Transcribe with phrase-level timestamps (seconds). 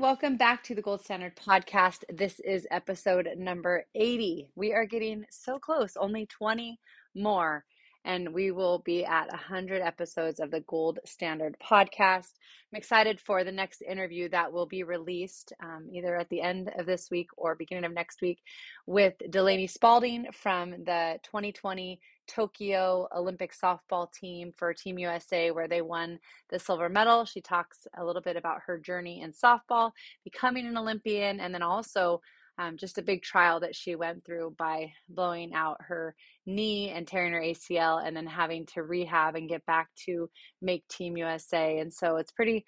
[0.00, 2.04] Welcome back to the Gold Standard Podcast.
[2.08, 4.48] This is episode number 80.
[4.54, 6.80] We are getting so close, only 20
[7.14, 7.66] more
[8.04, 12.32] and we will be at 100 episodes of the Gold Standard podcast.
[12.72, 16.70] I'm excited for the next interview that will be released um, either at the end
[16.78, 18.38] of this week or beginning of next week
[18.86, 25.82] with Delaney Spaulding from the 2020 Tokyo Olympic softball team for Team USA, where they
[25.82, 26.18] won
[26.50, 27.24] the silver medal.
[27.24, 29.90] She talks a little bit about her journey in softball,
[30.22, 32.22] becoming an Olympian, and then also
[32.60, 37.08] um, just a big trial that she went through by blowing out her knee and
[37.08, 40.28] tearing her ACL and then having to rehab and get back to
[40.60, 41.78] make Team USA.
[41.78, 42.64] And so it's pretty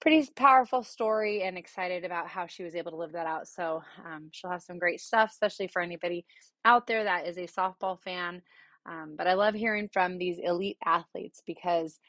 [0.00, 3.46] pretty powerful story and excited about how she was able to live that out.
[3.46, 6.24] So um, she'll have some great stuff, especially for anybody
[6.64, 8.42] out there that is a softball fan.
[8.84, 12.00] Um, but I love hearing from these elite athletes because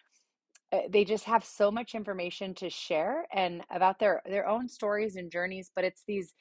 [0.71, 5.15] uh, they just have so much information to share and about their their own stories
[5.15, 5.71] and journeys.
[5.75, 6.33] But it's these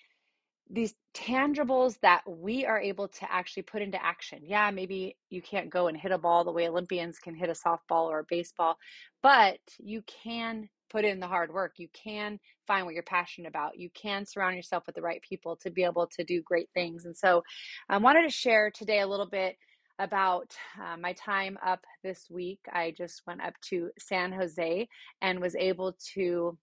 [0.70, 4.40] these tangibles that we are able to actually put into action.
[4.44, 7.52] Yeah, maybe you can't go and hit a ball the way Olympians can hit a
[7.52, 8.78] softball or a baseball,
[9.22, 11.72] but you can put in the hard work.
[11.76, 13.78] You can find what you're passionate about.
[13.78, 17.04] You can surround yourself with the right people to be able to do great things.
[17.06, 17.42] And so
[17.88, 19.56] I wanted to share today a little bit
[19.98, 22.60] about uh, my time up this week.
[22.72, 24.88] I just went up to San Jose
[25.20, 26.56] and was able to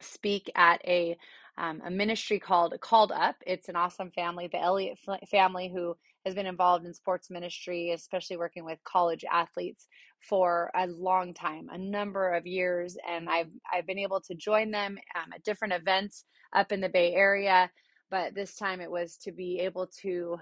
[0.00, 1.16] speak at a
[1.58, 3.36] um, a ministry called Called Up.
[3.46, 4.98] It's an awesome family, the Elliott
[5.30, 9.86] family, who has been involved in sports ministry, especially working with college athletes
[10.20, 14.70] for a long time, a number of years, and I've I've been able to join
[14.70, 16.24] them um, at different events
[16.54, 17.70] up in the Bay Area.
[18.10, 20.38] But this time it was to be able to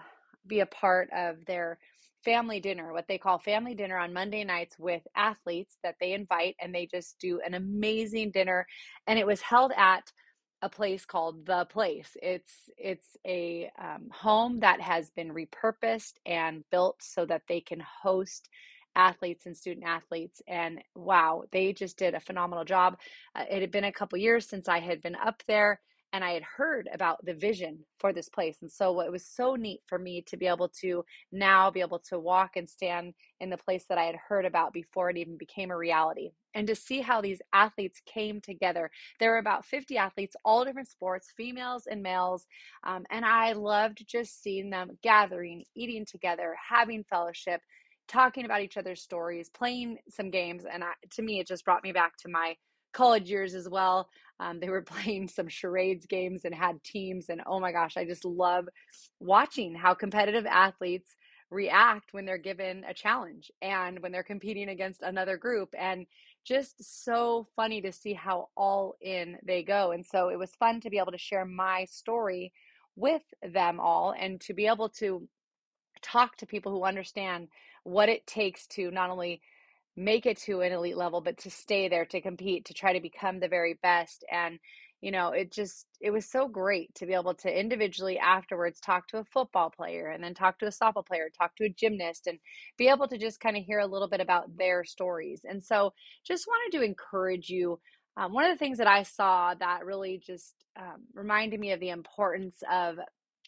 [0.46, 1.78] be a part of their
[2.24, 6.56] family dinner, what they call family dinner on Monday nights with athletes that they invite,
[6.60, 8.66] and they just do an amazing dinner.
[9.06, 10.10] And it was held at
[10.64, 12.16] a place called the place.
[12.22, 17.80] It's it's a um, home that has been repurposed and built so that they can
[18.02, 18.48] host
[18.96, 22.96] athletes and student athletes and wow they just did a phenomenal job.
[23.36, 25.80] Uh, it had been a couple years since i had been up there
[26.14, 28.58] and I had heard about the vision for this place.
[28.62, 31.98] And so it was so neat for me to be able to now be able
[32.08, 35.36] to walk and stand in the place that I had heard about before it even
[35.36, 36.30] became a reality.
[36.54, 38.92] And to see how these athletes came together.
[39.18, 42.46] There were about 50 athletes, all different sports, females and males.
[42.84, 47.60] Um, and I loved just seeing them gathering, eating together, having fellowship,
[48.06, 50.64] talking about each other's stories, playing some games.
[50.64, 52.54] And I, to me, it just brought me back to my
[52.94, 54.08] college years as well.
[54.40, 57.28] Um, they were playing some charades games and had teams.
[57.28, 58.68] And oh my gosh, I just love
[59.20, 61.14] watching how competitive athletes
[61.50, 65.68] react when they're given a challenge and when they're competing against another group.
[65.78, 66.06] And
[66.44, 69.92] just so funny to see how all in they go.
[69.92, 72.52] And so it was fun to be able to share my story
[72.96, 75.26] with them all and to be able to
[76.02, 77.48] talk to people who understand
[77.84, 79.40] what it takes to not only
[79.96, 83.00] make it to an elite level, but to stay there, to compete, to try to
[83.00, 84.24] become the very best.
[84.30, 84.58] And,
[85.00, 89.06] you know, it just, it was so great to be able to individually afterwards talk
[89.08, 92.26] to a football player and then talk to a softball player, talk to a gymnast,
[92.26, 92.38] and
[92.76, 95.42] be able to just kind of hear a little bit about their stories.
[95.44, 95.92] And so
[96.26, 97.78] just wanted to encourage you.
[98.16, 101.80] Um, one of the things that I saw that really just um, reminded me of
[101.80, 102.98] the importance of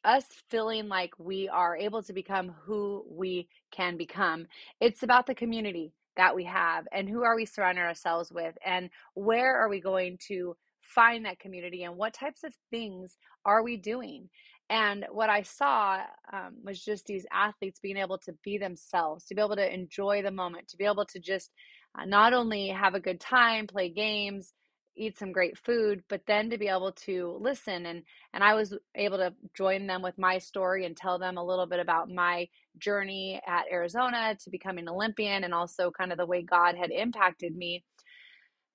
[0.05, 4.47] us feeling like we are able to become who we can become.
[4.81, 8.91] It's about the community that we have and who are we surrounding ourselves with and
[9.15, 13.77] where are we going to find that community and what types of things are we
[13.77, 14.28] doing?
[14.68, 16.01] And what i saw
[16.33, 20.22] um, was just these athletes being able to be themselves to be able to enjoy
[20.22, 21.53] the moment to be able to just
[21.97, 24.54] uh, not only have a good time play games
[24.97, 28.03] eat some great food but then to be able to listen and
[28.33, 31.66] and I was able to join them with my story and tell them a little
[31.66, 32.48] bit about my
[32.78, 36.91] journey at Arizona to becoming an Olympian and also kind of the way God had
[36.91, 37.84] impacted me.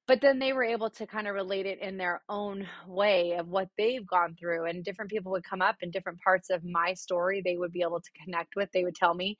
[0.07, 3.47] But then they were able to kind of relate it in their own way of
[3.47, 6.93] what they've gone through and different people would come up in different parts of my
[6.93, 9.37] story they would be able to connect with they would tell me.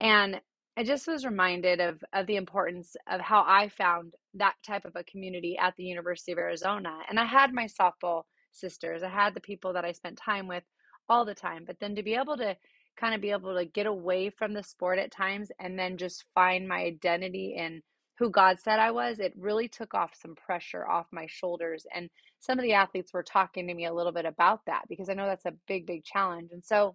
[0.00, 0.40] And
[0.76, 4.96] I just was reminded of of the importance of how I found that type of
[4.96, 6.98] a community at the University of Arizona.
[7.08, 8.22] And I had my softball
[8.52, 9.02] sisters.
[9.02, 10.64] I had the people that I spent time with
[11.08, 11.64] all the time.
[11.66, 12.56] But then to be able to
[12.96, 16.24] kind of be able to get away from the sport at times and then just
[16.34, 17.82] find my identity in
[18.18, 21.84] who God said I was, it really took off some pressure off my shoulders.
[21.92, 22.08] And
[22.38, 25.14] some of the athletes were talking to me a little bit about that because I
[25.14, 26.50] know that's a big, big challenge.
[26.52, 26.94] And so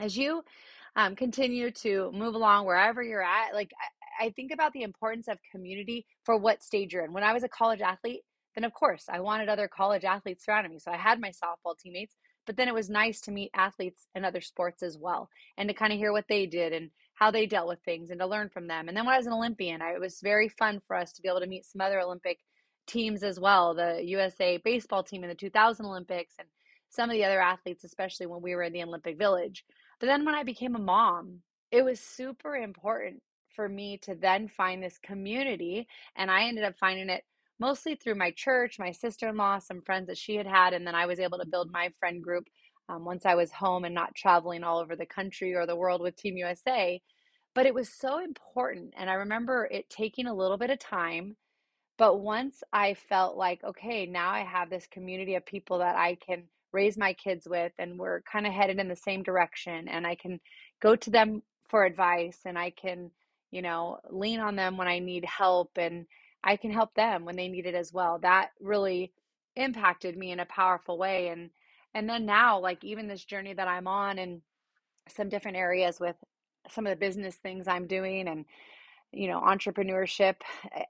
[0.00, 0.42] as you
[0.96, 3.70] um, continue to move along wherever you're at, like
[4.20, 7.12] I, think about the importance of community for what stage you're in.
[7.12, 8.22] When I was a college athlete,
[8.54, 10.78] then of course I wanted other college athletes surrounding me.
[10.78, 12.14] So I had my softball teammates,
[12.46, 15.74] but then it was nice to meet athletes in other sports as well and to
[15.74, 18.48] kind of hear what they did and how they dealt with things and to learn
[18.48, 18.88] from them.
[18.88, 21.22] And then when I was an Olympian, I, it was very fun for us to
[21.22, 22.38] be able to meet some other Olympic
[22.86, 26.48] teams as well, the USA baseball team in the 2000 Olympics and
[26.90, 29.64] some of the other athletes, especially when we were in the Olympic Village.
[30.00, 33.22] But then when I became a mom, it was super important
[33.54, 35.86] for me to then find this community.
[36.16, 37.24] And I ended up finding it
[37.58, 40.72] mostly through my church, my sister in law, some friends that she had had.
[40.72, 42.44] And then I was able to build my friend group
[42.88, 46.00] um, once I was home and not traveling all over the country or the world
[46.00, 47.00] with Team USA.
[47.54, 48.94] But it was so important.
[48.96, 51.36] And I remember it taking a little bit of time.
[51.98, 56.16] But once I felt like, okay, now I have this community of people that I
[56.16, 60.06] can raise my kids with, and we're kind of headed in the same direction, and
[60.06, 60.40] I can
[60.80, 63.10] go to them for advice, and I can,
[63.52, 66.06] you know, lean on them when I need help, and
[66.44, 68.18] I can help them when they need it as well.
[68.20, 69.12] That really
[69.56, 71.28] impacted me in a powerful way.
[71.28, 71.50] And
[71.94, 74.42] and then now, like even this journey that I'm on and
[75.08, 76.16] some different areas with
[76.70, 78.46] some of the business things I'm doing and
[79.12, 80.36] you know entrepreneurship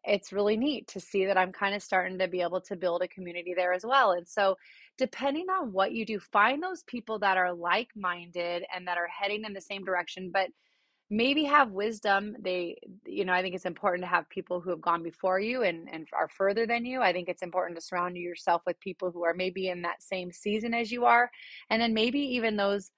[0.04, 3.02] it's really neat to see that i'm kind of starting to be able to build
[3.02, 4.56] a community there as well and so
[4.96, 9.44] depending on what you do find those people that are like-minded and that are heading
[9.44, 10.48] in the same direction but
[11.14, 12.74] maybe have wisdom they
[13.04, 15.86] you know i think it's important to have people who have gone before you and
[15.92, 19.22] and are further than you i think it's important to surround yourself with people who
[19.22, 21.30] are maybe in that same season as you are
[21.68, 22.90] and then maybe even those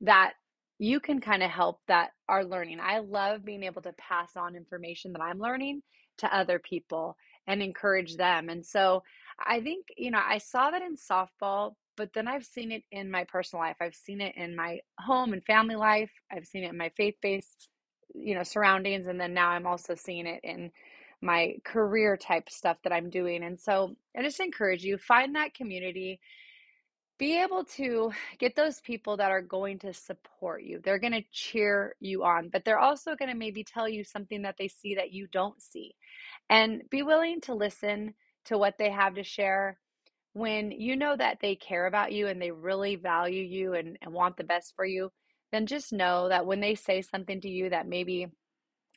[0.00, 0.34] that
[0.78, 2.78] you can kind of help that are learning.
[2.80, 5.82] I love being able to pass on information that I'm learning
[6.18, 7.16] to other people
[7.46, 8.48] and encourage them.
[8.48, 9.02] And so
[9.44, 13.10] I think, you know, I saw that in softball, but then I've seen it in
[13.10, 13.76] my personal life.
[13.82, 16.12] I've seen it in my home and family life.
[16.32, 17.68] I've seen it in my faith based,
[18.14, 19.08] you know, surroundings.
[19.08, 20.70] And then now I'm also seeing it in
[21.20, 23.42] my career type stuff that I'm doing.
[23.42, 26.20] And so I just encourage you find that community
[27.18, 30.80] be able to get those people that are going to support you.
[30.82, 34.42] They're going to cheer you on, but they're also going to maybe tell you something
[34.42, 35.96] that they see that you don't see.
[36.48, 38.14] And be willing to listen
[38.44, 39.78] to what they have to share.
[40.38, 44.12] When you know that they care about you and they really value you and, and
[44.12, 45.10] want the best for you,
[45.50, 48.28] then just know that when they say something to you that maybe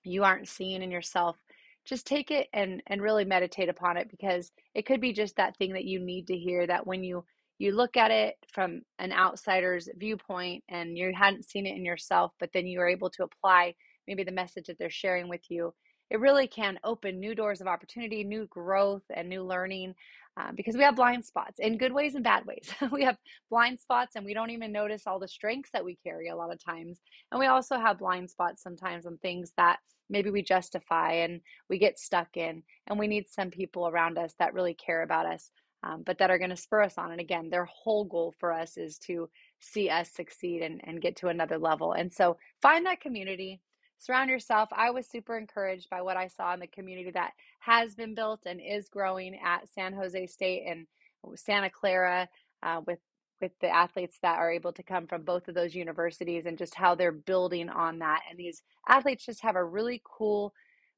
[0.04, 1.38] you aren't seeing in yourself,
[1.84, 5.58] just take it and, and really meditate upon it because it could be just that
[5.58, 7.26] thing that you need to hear that when you
[7.58, 12.32] you look at it from an outsider's viewpoint and you hadn't seen it in yourself,
[12.40, 13.74] but then you are able to apply
[14.08, 15.74] maybe the message that they're sharing with you,
[16.12, 19.96] it really can open new doors of opportunity, new growth, and new learning
[20.40, 22.70] uh, because we have blind spots in good ways and bad ways.
[22.92, 23.18] we have
[23.50, 26.54] blind spots and we don't even notice all the strengths that we carry a lot
[26.54, 27.00] of times.
[27.32, 29.80] And we also have blind spots sometimes on things that
[30.10, 32.64] maybe we justify and we get stuck in.
[32.88, 35.52] And we need some people around us that really care about us
[35.84, 37.12] um, but that are going to spur us on.
[37.12, 41.16] And again, their whole goal for us is to see us succeed and, and get
[41.18, 41.94] to another level.
[41.94, 43.62] And so find that community,
[43.98, 44.70] surround yourself.
[44.72, 48.42] I was super encouraged by what I saw in the community that has been built
[48.46, 50.88] and is growing at San Jose State and
[51.36, 52.28] Santa Clara
[52.64, 53.00] uh, with
[53.42, 56.76] with the athletes that are able to come from both of those universities and just
[56.76, 58.22] how they're building on that.
[58.30, 60.54] And these athletes just have a really cool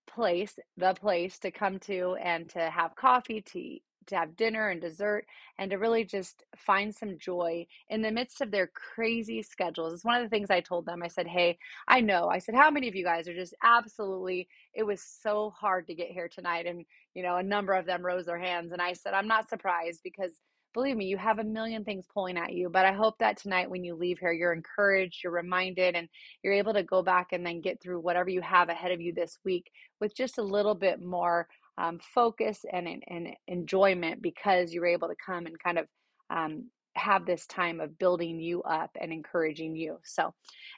[0.07, 4.81] place, the place to come to and to have coffee, to to have dinner and
[4.81, 5.25] dessert
[5.57, 9.93] and to really just find some joy in the midst of their crazy schedules.
[9.93, 11.03] It's one of the things I told them.
[11.03, 11.57] I said, Hey,
[11.87, 12.27] I know.
[12.27, 15.95] I said, How many of you guys are just absolutely, it was so hard to
[15.95, 16.65] get here tonight?
[16.65, 18.71] And, you know, a number of them rose their hands.
[18.71, 20.31] And I said, I'm not surprised because
[20.73, 22.69] believe me, you have a million things pulling at you.
[22.69, 26.09] But I hope that tonight when you leave here, you're encouraged, you're reminded, and
[26.41, 29.13] you're able to go back and then get through whatever you have ahead of you
[29.13, 34.85] this week with just a little bit more um, focus and, and enjoyment because you're
[34.85, 35.87] able to come and kind of
[36.29, 36.65] um,
[36.95, 39.97] have this time of building you up and encouraging you.
[40.03, 40.33] So,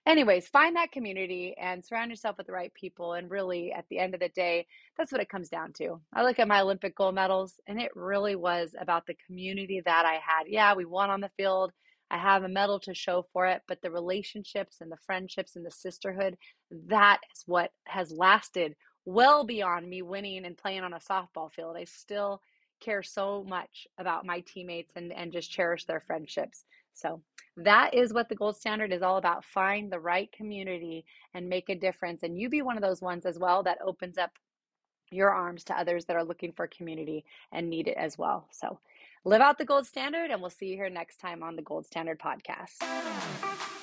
[0.06, 3.14] anyways, find that community and surround yourself with the right people.
[3.14, 4.66] And really, at the end of the day,
[4.98, 6.00] that's what it comes down to.
[6.14, 10.06] I look at my Olympic gold medals, and it really was about the community that
[10.06, 10.48] I had.
[10.48, 11.72] Yeah, we won on the field.
[12.10, 15.66] I have a medal to show for it, but the relationships and the friendships and
[15.66, 16.38] the sisterhood,
[16.88, 18.76] that is what has lasted
[19.06, 21.78] well beyond me winning and playing on a softball field.
[21.78, 22.42] I still
[22.80, 26.66] care so much about my teammates and, and just cherish their friendships.
[26.94, 27.22] So
[27.58, 29.46] that is what the gold standard is all about.
[29.46, 32.24] Find the right community and make a difference.
[32.24, 34.32] And you be one of those ones as well that opens up
[35.12, 38.48] your arms to others that are looking for community and need it as well.
[38.52, 38.80] So
[39.24, 41.86] live out the gold standard, and we'll see you here next time on the Gold
[41.86, 43.75] Standard Podcast.